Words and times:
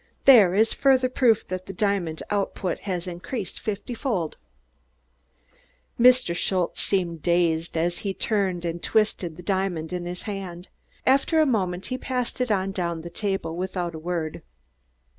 "There 0.25 0.55
is 0.55 0.73
further 0.73 1.09
proof 1.09 1.47
that 1.49 1.67
the 1.67 1.73
diamond 1.75 2.23
output 2.31 2.79
has 2.89 3.05
increased 3.05 3.59
fiftyfold." 3.63 4.33
Mr. 5.99 6.35
Schultze 6.35 6.81
seemed 6.81 7.21
dazed 7.21 7.77
as 7.77 7.99
he 7.99 8.11
turned 8.11 8.65
and 8.65 8.81
twisted 8.81 9.37
the 9.37 9.43
diamond 9.43 9.93
in 9.93 10.07
his 10.07 10.23
hand. 10.23 10.69
After 11.05 11.39
a 11.39 11.45
moment 11.45 11.85
he 11.93 11.99
passed 11.99 12.41
it 12.41 12.49
on 12.49 12.71
down 12.71 13.01
the 13.01 13.11
table 13.11 13.55
without 13.55 13.93
a 13.93 13.99
word. 13.99 14.41